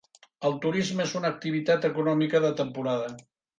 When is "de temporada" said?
2.49-3.15